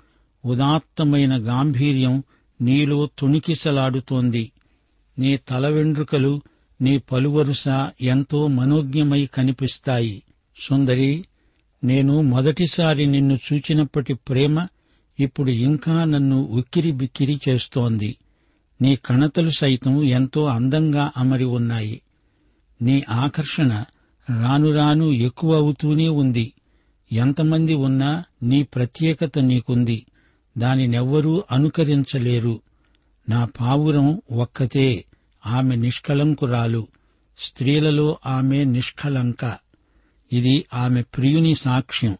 ఉదాత్తమైన 0.44 1.48
గాంభీర్యం 1.48 2.22
నీలో 2.60 3.08
తుణికిసలాడుతోంది. 3.18 4.52
నీ 5.18 5.36
తల 5.36 5.68
వెండ్రుకలు 5.68 6.42
నీ 6.82 6.98
పలువరుస 6.98 7.64
ఎంతో 8.00 8.46
మనోజ్ఞమై 8.46 9.26
కనిపిస్తాయి. 9.26 10.22
సుందరి 10.62 11.24
నేను 11.84 12.20
మొదటిసారి 12.20 13.06
నిన్ను 13.06 13.38
చూచినప్పటి 13.52 14.14
ప్రేమ 14.14 14.66
ఇప్పుడు 15.20 15.50
ఇంకా 15.50 16.04
నన్ను 16.04 16.42
ఉక్కిరి 16.42 16.92
బిక్కిరి 16.92 17.40
చేస్తోంది. 17.48 18.16
నీ 18.82 18.96
కణతలు 18.96 19.50
సైతం 19.50 20.02
ఎంతో 20.02 20.46
అందంగా 20.46 21.12
అమరి 21.16 21.44
ఉన్నాయి. 21.44 22.00
నీ 22.82 23.04
ఆకర్షణ 23.08 23.84
రాను 24.30 24.74
రాను 24.74 25.04
ఎక్కువ 25.04 25.54
అవుతూనే 25.54 26.08
ఉంది. 26.08 26.52
ఎంతమంది 27.12 27.74
ఉన్నా 27.74 28.24
నీ 28.42 28.62
ప్రత్యేకత 28.62 29.38
నీకుంది. 29.38 30.06
దానినెవ్వరూ 30.58 31.44
అనుకరించలేరు. 31.50 32.60
నా 33.28 33.44
పావురం 33.44 34.22
ఒక్కతే 34.32 35.04
ఆమె 35.46 35.76
నిష్కళంకురాలు 35.76 36.86
స్త్రీలలో 37.38 38.18
ఆమె 38.26 38.64
నిష్కళంక. 38.64 39.58
ఇది 40.32 40.64
ఆమె 40.74 41.02
ప్రియుని 41.02 41.54
సాక్ష్యం. 41.54 42.18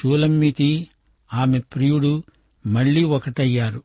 షూలమ్మితి 0.00 0.88
ఆమె 1.34 1.58
ప్రియుడు 1.58 2.22
మళ్ళీ 2.66 3.04
ఒకటయ్యారు. 3.04 3.82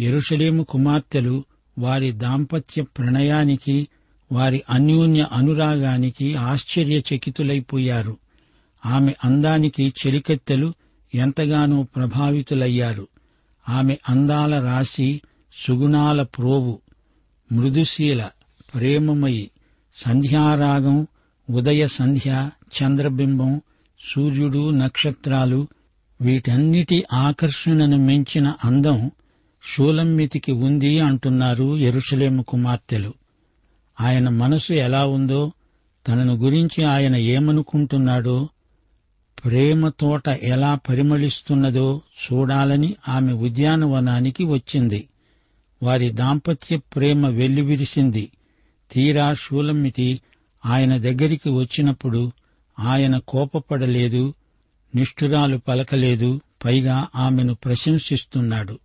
ఎరుషలేము 0.00 0.62
కుమార్తెలు 0.62 1.44
వారి 1.78 2.12
దాంపత్య 2.12 2.82
ప్రణయానికి 2.82 3.88
వారి 4.32 4.62
అన్యోన్య 4.70 5.26
అనురాగానికి 5.32 6.34
ఆశ్చర్యచకితులైపోయారు. 6.34 8.16
ఆమె 8.86 9.14
అందానికి 9.24 9.94
చెలికెత్తెలు 10.06 10.74
ఎంతగానో 11.14 11.82
ప్రభావితులయ్యారు. 11.82 13.08
ఆమె 13.68 13.96
అందాల 14.08 14.60
రాశి 14.60 15.20
సుగుణాల 15.54 16.22
ప్రోవు 16.22 16.78
మృదుశీల 17.52 18.28
ప్రేమమయి 18.74 19.50
సంధ్యారాగం 19.94 21.06
ఉదయ 21.50 21.86
సంధ్య 21.86 22.50
చంద్రబింబం 22.82 23.60
సూర్యుడు 24.00 24.70
నక్షత్రాలు 24.70 25.68
వీటన్నిటి 26.20 27.04
ఆకర్షణను 27.12 27.96
మించిన 27.96 28.54
అందం 28.64 29.10
షూలమ్మితికి 29.64 30.52
ఉంది 30.52 30.98
అంటున్నారు 30.98 31.76
ఎరుషలేము 31.76 32.42
కుమార్తెలు. 32.42 33.21
ఆయన 34.02 34.28
మనసు 34.28 34.72
ఎలా 34.72 35.06
ఉందో 35.06 35.52
తనను 36.08 36.34
గురించి 36.34 36.84
ఆయన 36.84 37.16
ఏమనుకుంటున్నాడో 37.16 38.48
ప్రేమ 39.44 39.88
తోట 39.88 40.28
ఎలా 40.28 40.74
పరిమళిస్తున్నదో 40.74 42.00
చూడాలని 42.24 42.96
ఆమె 43.08 43.32
ఉద్యానవనానికి 43.32 44.44
వచ్చింది. 44.44 45.08
వారి 45.82 46.10
దాంపత్య 46.10 46.76
ప్రేమ 46.76 47.28
వెల్లివిరిసింది. 47.28 48.30
తీరా 48.92 49.34
షూలమ్మితి 49.34 50.20
ఆయన 50.66 50.96
దగ్గరికి 50.96 51.50
వచ్చినప్పుడు 51.50 52.32
ఆయన 52.78 53.18
కోపపడలేదు 53.18 54.34
నిష్ఠురాలు 54.94 55.56
పలకలేదు 55.56 56.40
పైగా 56.64 57.08
ఆమెను 57.16 57.54
ప్రశంసిస్తున్నాడు. 57.54 58.78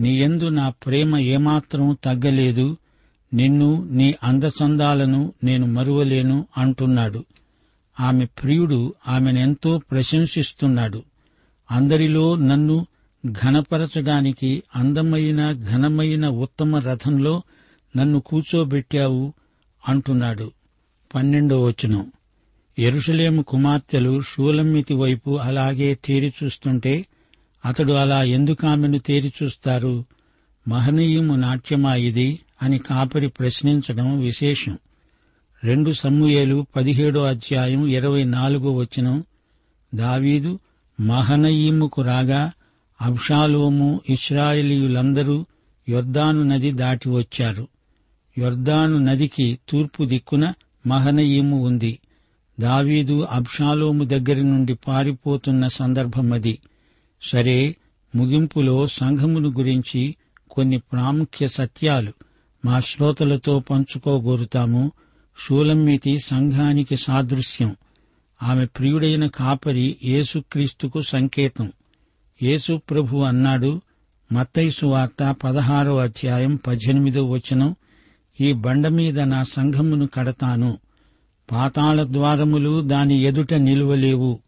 నీయందు 0.00 0.48
నా 0.48 0.70
ప్రేమ 0.70 1.16
ఏమాత్రం 1.16 1.96
తగ్గలేదు 2.04 2.76
నిన్ను 3.34 3.88
నీ 3.90 4.14
అందచందాలను 4.22 5.32
నేను 5.44 5.66
మరువలేను 5.66 6.46
అంటున్నాడు. 6.58 7.24
ఆమె 8.00 8.24
ప్రియుడు 8.24 8.94
ఆమెనెంతో 9.08 9.78
ప్రశంసిస్తున్నాడు. 9.78 11.02
అందరిలో 11.70 12.36
నన్ను 12.36 12.86
ఘనపరచడానికి 13.30 14.62
అందమైన 14.76 15.52
ఘనమైన 15.52 16.28
ఉత్తమ 16.28 16.76
రథంలో 16.76 17.42
నన్ను 17.96 18.20
కూర్చోబెట్టావు 18.20 19.32
అంటున్నాడు. 19.88 20.50
పన్నెండో 21.14 21.64
వచనం. 21.64 22.12
ఎరుషలేము 22.78 23.42
కుమార్తెలు 23.42 24.20
షూలమ్మితి 24.20 24.94
వైపు 24.94 25.38
అలాగే 25.38 25.98
తేరి 26.04 26.32
చూస్తుంటే 26.44 27.06
అతడు 27.64 27.92
అలా 27.92 28.22
ఎందుకు 28.22 28.66
ఆమెను 28.66 28.98
తేరి 28.98 29.32
చూస్తారు? 29.42 30.04
మహనీయము 30.68 31.36
నాట్యమా 31.36 31.94
ఇది 31.94 32.38
అని 32.64 32.78
కాపరి 32.78 33.28
ప్రశ్నించడం 33.28 34.20
విశేషం. 34.20 34.78
రెండు 35.64 35.92
సమ్ముయేలు 35.92 36.66
పదిహేడో 36.76 37.22
అధ్యాయం 37.22 37.86
ఇరవై 37.86 38.24
నాలుగో 38.24 38.72
వచనం. 38.72 39.24
దావీదు 39.94 40.58
మహనయీముకు 41.00 42.02
రాగా 42.02 42.52
అబ్షాలోము 43.00 44.00
ఇస్రాయేలీయులందరూ 44.10 45.46
యొర్దాను 45.88 46.42
నది 46.42 46.72
దాటి 46.72 47.10
వచ్చారు. 47.10 47.68
యొర్దాను 48.38 48.98
నదికి 48.98 49.58
తూర్పు 49.68 50.04
దిక్కున 50.04 50.52
మహనయీము 50.86 51.66
ఉంది. 51.66 51.98
దావీదు 52.60 53.26
అబ్షాలోము 53.30 54.04
దగ్గర 54.04 54.36
నుండి 54.36 54.74
పారిపోతున్న 54.74 55.66
సందర్భమది 55.66 56.58
సరే 57.22 57.76
ముగింపులో 58.14 58.86
సంఘమును 58.86 59.48
గురించి 59.48 60.16
కొన్ని 60.50 60.78
ప్రాముఖ్య 60.78 61.48
సత్యాలు. 61.48 62.12
మా 62.64 62.80
శ్రోతలతో 62.80 63.60
పంచుకోగోరుతాము. 63.60 64.92
షూలమ్మితి 65.38 66.18
సంఘానికి 66.18 66.96
సాదృశ్యం. 66.96 67.76
ఆమె 68.42 68.66
ప్రియుడైన 68.66 69.26
కాపరి 69.26 69.96
యేసుక్రీస్తుకు 70.04 71.02
సంకేతం. 71.02 71.72
యేసు 72.42 72.80
ప్రభు 72.90 73.16
అన్నాడు 73.16 73.80
మత్తైసు 74.32 74.86
వార్త 74.86 75.36
పదహారో 75.44 75.96
అధ్యాయం 75.96 76.56
పద్దెనిమిదో 76.66 77.24
వచనం 77.24 77.76
ఈ 78.40 78.52
బండ 78.52 78.88
మీద 78.88 79.20
నా 79.20 79.44
సంఘమును 79.44 80.06
కడతాను. 80.06 80.78
పాతాళ 81.52 82.04
ద్వారములు 82.04 82.80
దాని 82.80 83.18
ఎదుట 83.18 83.54
నిలువలేవు. 83.54 84.38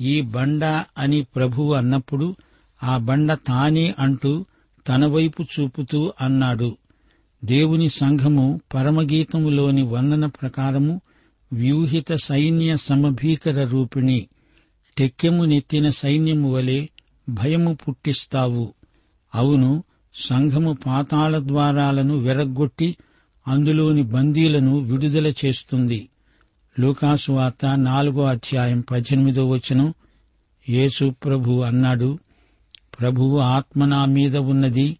ఈ 0.00 0.20
బండ 0.20 0.64
అని 0.98 1.22
ప్రభువు 1.22 1.74
అన్నప్పుడు 1.74 2.36
ఆ 2.82 2.96
బండ 2.96 3.32
తానే 3.32 3.94
అంటూ 3.98 4.44
తన 4.88 5.06
వైపు 5.06 5.42
చూపుతూ 5.42 6.12
అన్నాడు. 6.20 6.76
దేవుని 7.44 7.88
సంఘము 7.88 8.60
పరమగీతములోని 8.74 9.82
వర్ణన 9.82 10.26
ప్రకారము 10.26 11.00
వ్యూహిత 11.52 12.12
సైన్య 12.12 12.76
సమభీకర 12.76 13.64
రూపిణి. 13.64 14.28
టెక్కెము 14.98 15.44
నెత్తిన 15.44 15.88
సైన్యము 15.88 16.52
వలె 16.52 16.86
భయము 17.28 17.78
పుట్టిస్తావు. 17.88 18.74
అవును 19.34 19.84
సంఘము 20.14 20.76
పాతాళ 20.86 21.38
ద్వారాలను 21.38 22.18
వెరగ్గొట్టి 22.18 22.96
అందులోని 23.48 24.02
బందీలను 24.02 24.78
విడుదల 24.78 25.32
చేస్తుంది. 25.44 26.08
లూకాసు 26.80 27.32
వార్త 27.32 27.78
నాలుగో 27.78 28.24
అధ్యాయం 28.24 28.80
పద్దెనిమిదో 28.80 29.48
వచనం. 29.48 29.94
యేసు 30.68 31.14
ప్రభు 31.24 31.60
అన్నాడు 31.60 32.18
ప్రభువు 33.00 33.38
ఆత్మ 33.38 33.84
నా 33.84 34.04
మీద 34.04 34.36
ఉన్నది 34.36 34.96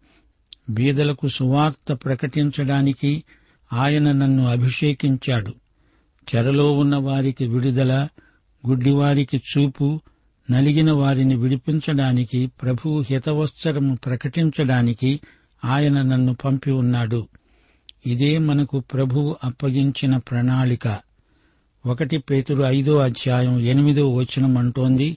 బీదలకు 0.72 1.28
సువార్త 1.28 1.92
ప్రకటించడానికి 1.92 3.24
ఆయన 3.72 4.12
నన్ను 4.12 4.46
అభిషేకించాడు. 4.46 5.54
చెరలో 6.34 6.72
ఉన్న 6.72 6.96
వారికి 6.96 7.46
విడుదల 7.46 8.08
గుడ్డివారికి 8.68 9.36
చూపు 9.36 10.00
నలిగిన 10.50 10.92
వారిని 10.92 11.36
విడిపించడానికి 11.36 12.46
ప్రభువు 12.46 13.00
హితవత్సరము 13.00 13.94
ప్రకటించడానికి 13.94 15.20
ఆయన 15.64 16.02
నన్ను 16.02 16.34
పంపి 16.34 16.70
ఉన్నాడు. 16.70 17.28
ఇదే 18.06 18.38
మనకు 18.38 18.80
ప్రభువు 18.80 19.36
అప్పగించిన 19.44 20.16
ప్రణాళిక. 20.16 20.98
ఒకటి 21.86 22.18
పేతురు 22.18 22.62
ఐదో 22.62 22.96
అధ్యాయం 22.96 23.60
ఎనిమిదో 23.60 24.14
వచనం 24.14 24.58
అంటోంది 24.58 25.16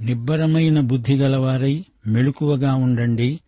నిబ్బరమైన 0.00 0.80
బుద్ధి 0.80 1.16
గలవారై 1.16 1.84
మెళుకువగా 2.06 2.74
ఉండండి. 2.74 3.40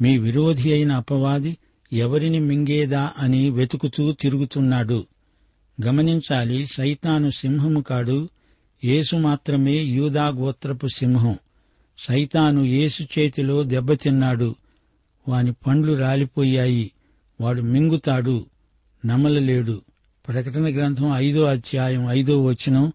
మీ 0.00 0.18
విరోధి 0.18 0.72
అయిన 0.72 0.92
అపవాది 0.92 1.56
ఎవరిని 1.92 2.40
మింగేదా 2.40 3.10
అని 3.18 3.50
వెతుకుతూ 3.50 4.12
తిరుగుతున్నాడు. 4.12 5.06
గమనించాలి 5.84 6.66
సైతాను 6.66 7.30
సింహము 7.30 7.80
కాడు. 7.80 8.28
యేసు 8.84 9.16
మాత్రమే 9.16 9.76
యూదా 9.76 10.28
గోత్రపు 10.28 10.86
సింహం. 10.86 11.38
సైతాను 11.98 12.60
యేసు 12.60 13.02
చేతిలో 13.02 13.62
దెబ్బతిన్నాడు 13.62 14.54
వాని 15.28 15.52
పండ్లు 15.52 15.92
రాలిపోయాయి. 15.92 16.90
వాడు 17.40 17.62
మింగుతాడు. 17.62 18.46
నమలలేడు. 19.06 19.82
ప్రకటన 20.28 20.74
గ్రంథం 20.74 21.12
ఐదో 21.14 21.44
అధ్యాయం 21.44 22.06
ఐదో 22.10 22.44
వచనం 22.44 22.92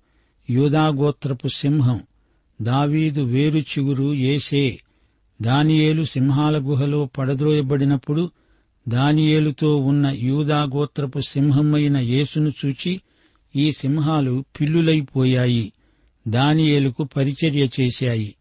యూదాగోత్రపు 0.50 1.48
సింహం. 1.48 2.02
దావీదు 2.62 3.22
వేరు 3.22 3.58
చిగురు 3.58 4.14
ఏసే 4.14 4.80
దానియేలు 5.42 6.04
సింహాల 6.04 6.58
గుహలో 6.58 7.06
పడద్రోయబడినప్పుడు 7.06 8.32
దానియేలుతో 8.88 9.78
ఉన్న 9.78 10.08
యూదాగోత్రపు 10.08 11.20
సింహమైన 11.20 11.98
యేసును 11.98 12.52
చూచి 12.66 13.02
ఈ 13.56 13.72
సింహాలు 13.72 14.46
పిల్లులైపోయాయి. 14.62 15.74
దానియేలుకు 16.28 17.04
పరిచర్య 17.04 17.68
చేశాయి. 17.80 18.36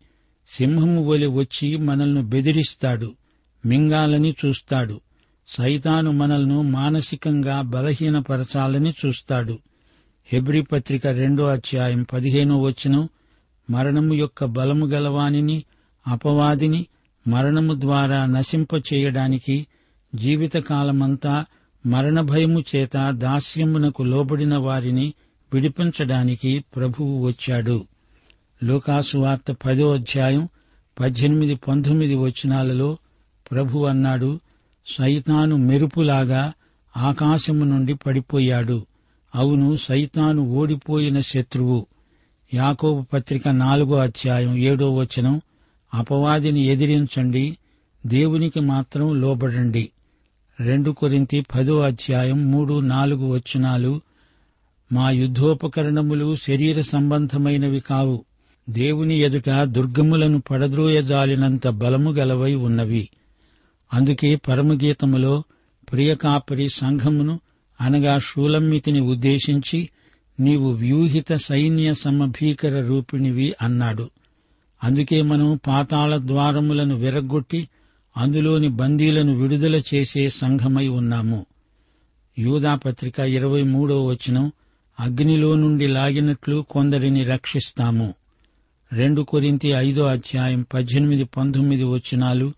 సింహము 0.48 1.04
వలె 1.04 1.26
వచ్చి 1.26 1.76
మనల్ని 1.76 2.22
బెదిరిస్తాడు. 2.22 3.14
మింగాలని 3.66 4.35
చూస్తాడు. 4.44 5.00
సైతాను 5.48 6.11
మనల్ను 6.11 6.62
మానసికంగా 6.62 7.61
బలహీనపరచాలని 7.61 8.94
చూస్తాడు. 9.07 9.59
హెబ్రి 10.33 10.62
పత్రిక 10.62 11.07
రెండో 11.07 11.44
అధ్యాయం 11.44 12.07
పదిహేనో 12.12 12.61
వచనం 12.61 13.09
మరణము 13.70 14.14
యొక్క 14.14 14.44
బలము 14.44 14.87
గలవానిని 14.87 15.64
అపవాదిని 16.06 16.86
మరణము 17.28 17.80
ద్వారా 17.80 18.26
నశింపచేయడానికి 18.26 19.66
జీవితకాలమంతా 20.14 21.44
మరణ 21.86 22.20
భయము 22.20 22.64
చేత 22.76 23.10
దాస్యమునకు 23.10 24.02
లోబడిన 24.02 24.56
వారిని 24.56 25.14
విడిపించడానికి 25.54 26.64
ప్రభువు 26.76 27.26
వచ్చాడు. 27.26 27.84
లోకాసువార్త 28.64 29.52
పదో 29.52 29.94
అధ్యాయం 29.94 30.48
పద్దెనిమిది 31.00 31.54
పంతొమ్మిది 31.54 32.14
వచనాలలో 32.14 32.98
ప్రభు 33.50 33.78
అన్నాడు 33.78 34.40
సైతాను 34.86 35.56
మెరుపులాగా 35.56 36.52
ఆకాశము 36.96 37.64
నుండి 37.64 37.94
పడిపోయాడు. 37.94 38.86
అవును 39.34 39.76
సైతాను 39.76 40.42
ఓడిపోయిన 40.42 41.20
శత్రువు. 41.20 41.86
యాకోబు 42.54 43.04
పత్రిక 43.12 43.48
నాలుగో 43.48 43.96
అధ్యాయం 43.96 44.56
ఏడో 44.56 44.94
వచనం 44.94 45.40
అపవాదిని 45.94 46.61
ఎదిరించండి. 46.61 47.59
దేవునికి 48.07 48.61
మాత్రం 48.61 49.20
లోబడండి. 49.20 49.88
రెండు 50.61 50.90
కొరింతి 50.90 51.44
పదో 51.54 51.80
అధ్యాయం 51.80 52.52
మూడు 52.52 52.80
నాలుగు 52.80 53.26
వచనాలు 53.26 54.00
మా 54.92 55.11
యుద్ధోపకరణములు 55.11 56.37
శరీర 56.37 56.80
సంబంధమైనవి 56.80 57.80
కావు. 57.80 58.24
దేవుని 58.70 59.14
ఎదుట 59.14 59.50
దుర్గములను 59.62 60.42
పడద్రోయజాలినంత 60.50 61.68
బలము 61.68 62.12
గలవై 62.12 62.54
ఉన్నవి. 62.54 63.09
అందుకే 63.94 64.37
పరమగీతములో 64.37 65.42
ప్రియకాపరి 65.92 66.68
సంఘమును 66.68 67.40
అనగా 67.80 68.18
షూలమ్మితిని 68.18 69.00
ఉద్దేశించి 69.00 69.88
నీవు 70.40 70.72
వ్యూహిత 70.72 71.33
సైన్య 71.33 71.94
సమభీకర 71.94 72.87
రూపిణివి 72.87 73.54
అన్నాడు. 73.62 74.11
అందుకే 74.85 75.23
మనం 75.23 75.61
పాతాళ 75.66 76.18
ద్వారములను 76.18 76.94
విరగ్గొట్టి 76.94 77.68
అందులోని 78.16 78.68
బందీలను 78.68 79.35
విడుదల 79.35 79.83
చేసే 79.94 80.31
సంఘమై 80.31 80.88
ఉన్నాము. 80.88 81.47
యూదాపత్రిక 82.38 83.20
ఇరవై 83.20 83.62
మూడో 83.62 84.05
వచనం 84.05 84.53
అగ్నిలో 85.01 85.55
నుండి 85.55 85.87
లాగినట్లు 85.87 86.64
కొందరిని 86.70 87.25
రక్షిస్తాము. 87.25 88.14
రెండు 88.92 89.23
కొరింతి 89.23 89.68
ఐదో 89.68 90.05
అధ్యాయం 90.05 90.66
పద్దెనిమిది 90.75 91.25
పంతొమ్మిది 91.25 91.85
వచనాలు 91.85 92.53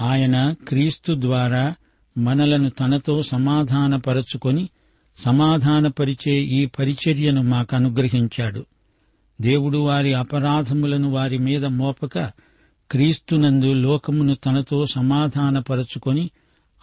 ఆయన 0.00 0.54
క్రీస్తు 0.68 1.14
ద్వారా 1.18 1.74
మనలను 2.18 2.70
తనతో 2.70 3.22
సమాధానపరచుకొని 3.22 4.68
సమాధానపరిచే 5.18 6.32
ఈ 6.32 6.66
పరిచర్యను 6.66 7.42
మాకనుగ్రహించాడు. 7.42 8.66
దేవుడు 9.40 9.78
వారి 9.78 10.14
అపరాధములను 10.14 11.10
వారి 11.10 11.38
మీద 11.38 11.64
మోపక 11.64 12.18
క్రీస్తునందు 12.90 13.72
లోకమును 13.72 14.34
తనతో 14.34 14.86
సమాధానపరచుకొని 14.86 16.30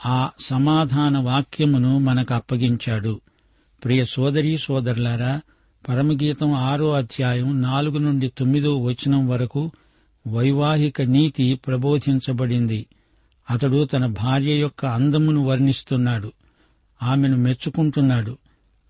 ఆ 0.06 0.30
సమాధాన 0.40 1.18
వాక్యమును 1.18 2.00
మనకు 2.00 2.34
అప్పగించాడు. 2.34 3.22
ప్రియ 3.84 4.06
సోదరీ 4.06 4.58
సోదరులారా 4.58 5.42
పరమగీతం 5.90 6.54
ఆరో 6.54 6.94
అధ్యాయం 6.94 7.62
నాలుగు 7.62 7.98
నుండి 7.98 8.28
తొమ్మిదో 8.38 8.78
వచనం 8.78 9.28
వరకు 9.28 9.72
వైవాహిక 10.28 11.02
నీతి 11.02 11.56
ప్రబోధించబడింది. 11.56 12.86
అతడు 13.52 13.86
తన 13.86 14.06
భార్య 14.06 14.54
యొక్క 14.54 14.86
అందమును 14.86 15.44
వర్ణిస్తున్నాడు. 15.44 16.32
ఆమెను 17.04 17.38
మెచ్చుకుంటున్నాడు. 17.38 18.38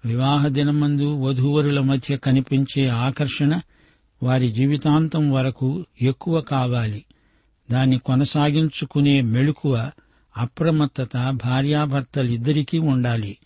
వివాహ 0.06 0.48
దినమందు 0.48 1.16
వధూవరుల 1.16 1.80
మధ్య 1.80 2.18
కనిపించే 2.18 2.88
ఆకర్షణ 2.88 3.62
వారి 4.24 4.52
జీవితాంతం 4.52 5.32
వరకు 5.32 5.86
ఎక్కువ 6.02 6.42
కావాలి. 6.42 7.06
దాన్ని 7.72 8.00
కొనసాగించుకునే 8.00 9.22
మెళుకువ 9.22 9.92
అప్రమత్తత 10.38 11.40
భార్యాభర్తలిద్దరికీ 11.46 12.78
ఉండాలి. 12.78 13.38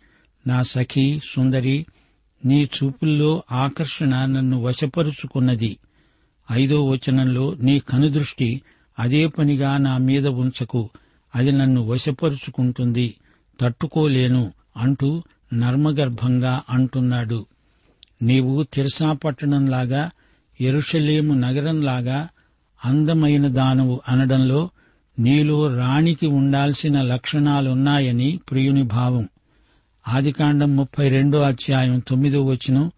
నా 0.47 0.63
సఖీ 0.63 1.19
సుందరి 1.23 1.85
నీ 2.45 2.63
చూపుల్లో 2.63 3.43
ఆకర్షణ 3.51 4.25
నన్ను 4.25 4.61
వశపరుచుకున్నది. 4.61 5.77
ఐదో 6.51 6.87
వచనంలో 6.87 7.53
నీ 7.53 7.79
కనుదృష్టి 7.79 8.61
అదే 8.99 9.27
పనిగా 9.27 9.77
నా 9.77 9.97
మీద 9.97 10.27
ఉంచకు. 10.27 10.89
అది 11.35 11.51
నన్ను 11.51 11.81
వశపరుచుకుంటుంది. 11.81 13.15
తట్టుకోలేను 13.59 14.53
అంటూ 14.77 15.23
నర్మగర్భంగా 15.53 16.61
అంటున్నాడు. 16.69 17.45
నీవు 18.21 18.63
తిరసా 18.63 19.13
పట్టణంలాగా 19.13 20.11
ఎరుషలేము 20.61 21.33
నగరంలాగా 21.33 22.27
అందమైన 22.85 23.47
దానవు 23.47 24.01
అనడంలో 24.09 24.69
నీలో 25.19 25.77
రాణికి 25.77 26.27
ఉండాల్సిన 26.27 27.01
లక్షణాలున్నాయని 27.01 28.39
ప్రియుని 28.51 28.83
భావం. 28.83 29.29
ఆదికాండం 30.07 30.75
ముప్పై 30.75 31.09
రెండో 31.09 31.41
అధ్యాయం 31.41 31.99
తొమ్మిదో 31.99 32.45
వచ్చిన 32.45 32.89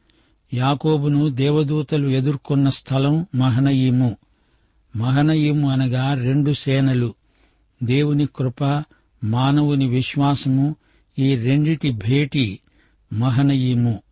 యాకోబును 0.53 1.29
దేవదూతలు 1.29 2.07
ఎదుర్కొన్న 2.07 2.69
స్థలం 2.69 3.25
మహనయీము. 3.35 4.17
మహనయీము 4.95 5.71
అనగా 5.71 6.13
రెండు 6.13 6.53
సేనలు. 6.53 7.13
దేవుని 7.83 8.25
కృప 8.25 8.83
మానవుని 9.23 9.87
విశ్వాసము 9.87 10.75
ఈ 11.19 11.35
రెండిటి 11.35 11.91
భేటీ 11.91 12.59
మహనయీము. 13.13 14.03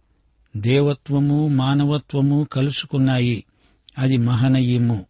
దేవత్వము 0.57 1.47
మానవత్వము 1.47 2.47
కలుసుకున్నాయి. 2.53 3.43
అది 3.97 4.17
మహనయీము. 4.17 5.05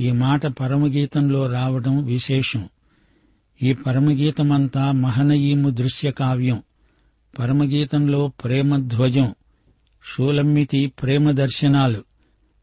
ఈ 0.00 0.10
మాట 0.10 0.46
పరమగీతంలో 0.46 1.46
రావడం 1.46 2.04
విశేషం. 2.04 2.68
ఈ 3.62 3.72
పరమగీతమంతా 3.72 4.92
మహనయీము 4.92 5.70
దృశ్య 5.70 6.10
కావ్యం. 6.10 6.62
పరమగీతంలో 7.38 8.28
ప్రేమ 8.28 8.88
ధ్వజం 8.88 9.34
షూలమ్మితి 10.04 10.86
ప్రేమ 10.86 11.30
దర్శనాలు. 11.30 12.04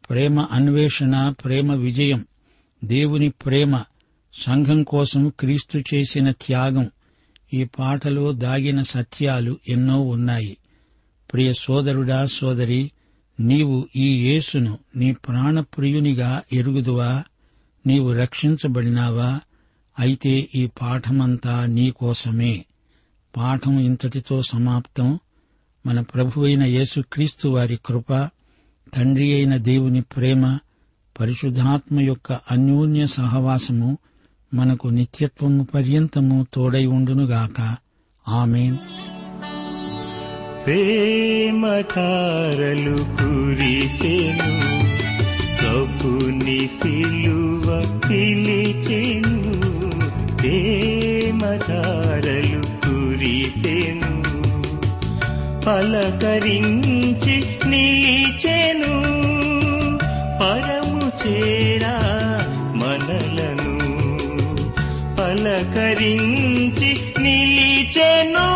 ప్రేమ 0.10 0.40
అన్వేషణ 0.52 1.34
ప్రేమ 1.46 1.76
విజయం. 1.76 2.26
దేవుని 2.84 3.30
ప్రేమ 3.30 3.84
సంఘం 4.34 4.84
కోసం 4.84 5.30
క్రీస్తు 5.40 5.84
చేసిన 5.94 6.32
త్యాగం. 6.32 6.90
ఈ 7.54 7.64
పాటలో 7.64 8.32
దాగిన 8.32 8.82
సత్యాలు 8.82 9.58
ఎన్నో 9.68 10.02
ఉన్నాయి. 10.02 10.58
ప్రియ 11.34 11.54
సోదరుడా 11.54 12.26
సోదరి 12.26 12.92
నీవు 13.40 13.88
ఈ 13.96 14.30
యేసును 14.30 14.78
నీ 14.96 15.12
ప్రాణప్రియునిగా 15.12 16.42
ఎరుగుదువా? 16.54 17.24
నీవు 17.88 18.12
రక్షించబడినావా? 18.12 19.40
అయితే 20.00 20.50
ఈ 20.56 20.68
పాఠమంతా 20.68 21.66
నీకోసమే 21.66 22.66
పాఠం 23.38 23.80
ఇంతటితో 23.80 24.42
సమాప్తం. 24.42 25.20
మన 25.86 26.02
ప్రభు 26.02 26.42
అయిన 26.42 26.64
యేసుక్రీస్తు 26.64 27.48
వారి 27.48 27.80
కృప 27.86 28.30
తండ్రి 28.94 29.34
అయిన 29.34 29.58
దేవుని 29.58 30.02
ప్రేమ 30.02 30.60
పరిశుద్ధాత్మ 31.20 32.00
యొక్క 32.00 32.32
అన్యోన్య 32.32 33.08
సహవాసము 33.08 33.98
మనకు 34.54 34.88
నిత్యత్వము 34.88 35.64
పర్యంతము 35.64 36.48
తోడై 36.54 36.86
ఉండునుగాక. 36.86 37.78
ఆమెన్. 38.28 38.78
ప్రేమధారలు 40.66 42.98
కురిసెను 42.98 44.84
కపుని 45.62 46.68
సిలువ 46.68 48.00
పిలిచెను 48.10 49.54
ప్రేమధారలు 50.36 52.62
కురిసెను 52.62 54.24
పలకరించి 55.66 57.46
నీచెను 57.70 58.94
పరము 60.42 61.12
చేరా 61.26 62.03
పలకరించి 65.74 66.90
నిలిచెను. 67.22 68.48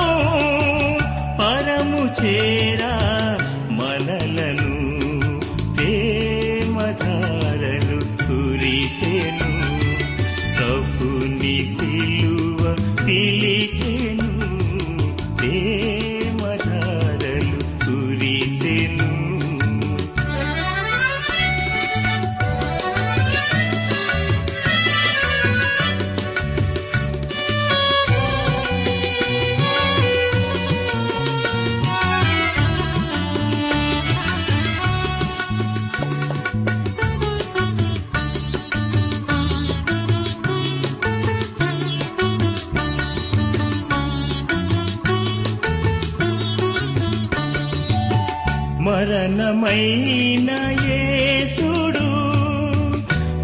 మరణమైన 49.47 50.49
యేసుడు 50.87 52.07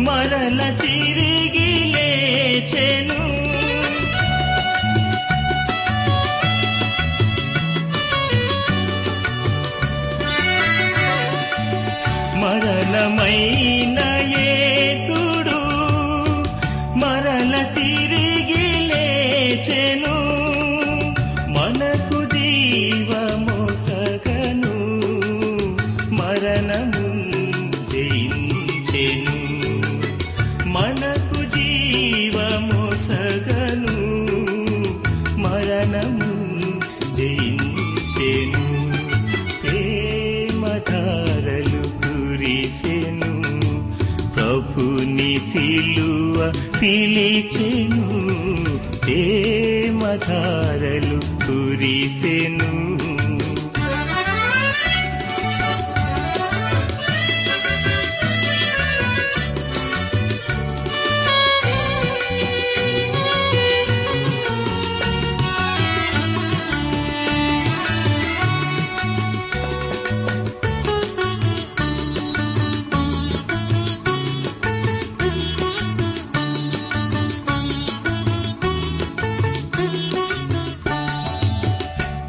మరల 0.02 0.78
తిరిగి 0.82 1.70
లేచెను. 1.94 3.22
మరణమైన 12.40 13.83
ప్రభుని 45.64 45.66
సిలువ 45.66 46.38
పిలిచెను 46.82 48.06
ప్రేమధారలు 49.00 51.20
కురిసెను. 51.46 52.72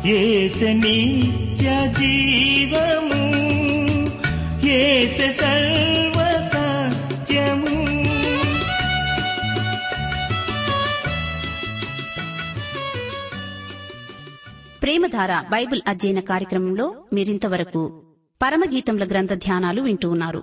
ఏస 0.06 0.62
నిత్య 0.62 1.92
జీవము 1.98 3.20
ఏస 4.66 5.16
సర్వ 5.16 6.18
సత్యము. 6.52 7.70
ప్రేమధార 14.82 15.40
బైబిల్ 15.40 15.80
అధ్యయన 15.88 16.20
కార్యక్రమంలో 16.20 16.94
మీరింతవరకు 17.12 18.02
పరమగీతముల 18.42 19.04
గ్రంథ 19.04 19.32
ధ్యానాలు 19.34 19.82
వింటూ 19.82 20.10
ఉన్నారు. 20.10 20.42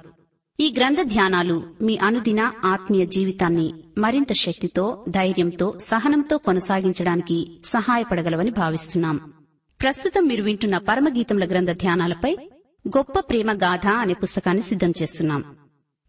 ఈ 0.60 0.74
గ్రంథ 0.78 0.98
ధ్యానాలు 1.02 1.64
మీ 1.82 1.98
అనుదిన 1.98 2.52
ఆత్మీయ 2.66 3.06
జీవితాన్ని 3.06 3.74
మరింత 3.98 4.34
శక్తితో 4.34 5.06
ధైర్యంతో 5.10 5.74
సహనంతో 5.80 6.38
కొనసాగించడానికి 6.38 7.62
సహాయపడగలవని 7.66 8.52
భావిస్తున్నాం. 8.52 9.41
ప్రస్తుతం 9.82 10.28
మీరు 10.28 10.44
వింటున్న 10.44 10.78
పరమగీతముల 10.78 11.46
గ్రంథ 11.46 11.72
ధ్యానాలపై 11.72 12.38
గొప్ప 12.88 13.20
ప్రేమ 13.20 13.52
గాథ 13.52 13.88
అనే 13.88 14.14
పుస్తకాన్ని 14.14 14.64
సిద్ధం 14.64 14.94
చేస్తున్నాం. 15.02 15.56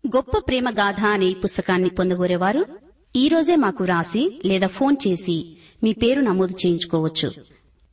గొప్ప 0.07 0.39
ప్రేమ 0.39 0.71
గాథ 0.71 1.01
అనే 1.01 1.27
ఈ 1.27 1.35
పుస్తకాన్ని 1.35 1.89
పొందగోరేవారు 1.89 2.67
ఈ 3.17 3.29
రోజే 3.29 3.57
మాకు 3.57 3.85
వ్రాసి 3.85 4.41
లేదా 4.45 4.67
ఫోన్ 4.67 4.97
చేసి 5.09 5.57
మీ 5.83 5.93
పేరు 5.93 6.21
నమోదు 6.21 6.57
చేయించుకోవచ్చు. 6.67 7.33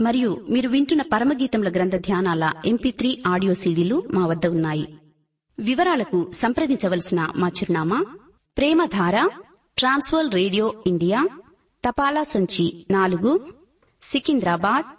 మరియు 0.01 0.45
మీరు 0.49 0.69
వింటున్న 0.69 1.01
పరమగీతముల 1.01 1.69
గ్రంథ 1.69 1.95
ధ్యానాల 1.95 2.51
ఎంపీ 2.65 2.91
త్రీ 2.91 3.23
ఆడియో 3.27 3.53
సీడీలు 3.53 4.03
మా 4.11 4.25
వద్ద 4.25 4.47
ఉన్నాయి. 4.47 4.87
వివరాలకు 5.59 6.31
సంప్రదించవలసిన 6.31 7.33
మా 7.35 7.47
చిరునామా 7.47 8.05
ప్రేమధార 8.57 9.29
ట్రాన్స్వల్ 9.77 10.31
రేడియో 10.31 10.83
ఇండియా 10.87 11.27
తపాలా 11.87 12.23
సంచి 12.23 12.85
నాలుగు 12.91 13.53
సికింద్రాబాద్ 14.01 14.98